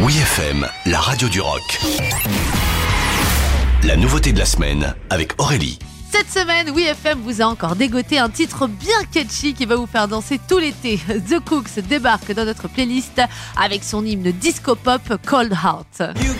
[0.00, 1.80] Oui FM, la radio du rock.
[3.82, 5.80] La nouveauté de la semaine avec Aurélie.
[6.12, 10.06] Cette semaine, WeFM vous a encore dégoté un titre bien catchy qui va vous faire
[10.06, 10.98] danser tout l'été.
[11.28, 13.20] The Cooks débarque dans notre playlist
[13.60, 16.16] avec son hymne disco pop Cold Heart.
[16.22, 16.32] You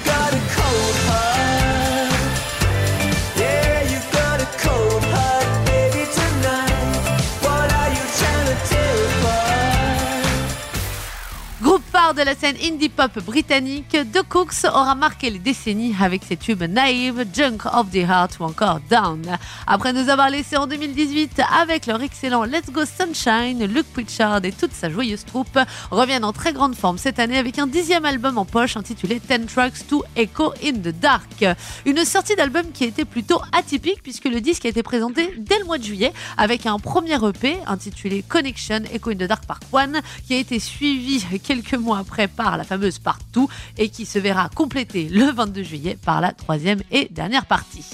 [12.17, 16.63] De la scène indie pop britannique, The Cooks aura marqué les décennies avec ses tubes
[16.63, 19.23] Naive, Junk of the Heart ou encore Down.
[19.67, 24.53] Après nous avoir laissé en 2018 avec leur excellent Let's Go Sunshine, Luke Pritchard et
[24.53, 25.59] toute sa joyeuse troupe
[25.91, 29.45] reviennent en très grande forme cette année avec un dixième album en poche intitulé Ten
[29.45, 31.45] Tracks to Echo in the Dark.
[31.85, 35.67] Une sortie d'album qui été plutôt atypique puisque le disque a été présenté dès le
[35.67, 40.01] mois de juillet avec un premier EP intitulé Connection Echo in the Dark Part 1
[40.27, 43.41] qui a été suivi quelques mois après par la fameuse Part 2
[43.77, 47.85] et qui se verra complété le 22 juillet par la troisième et dernière partie.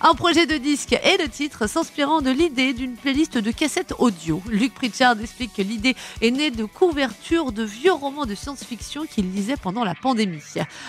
[0.00, 4.42] Un projet de disque et de titre s'inspirant de l'idée d'une playlist de cassettes audio.
[4.48, 9.32] Luc Pritchard explique que l'idée est née de couvertures de vieux romans de science-fiction qu'il
[9.32, 10.42] lisait pendant la pandémie.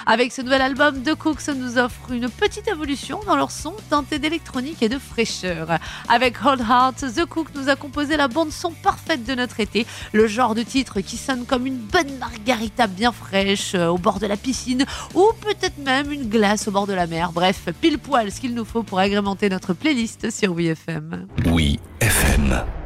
[0.06, 4.20] Avec ce nouvel album, The Cooks nous offre une petite évolution dans leur son teinté
[4.20, 5.78] d'électronique et de fraîcheur.
[6.10, 9.86] Avec Hold Heart, The Cook nous a composé la bande son parfaite de notre été,
[10.12, 12.18] le genre de titre qui sonne comme une bonne
[12.96, 16.88] bien fraîche euh, au bord de la piscine ou peut-être même une glace au bord
[16.88, 17.32] de la mer.
[17.32, 21.28] Bref, pile poil ce qu'il nous faut pour agrémenter notre playlist sur WeFM.
[21.46, 22.83] Oui FM.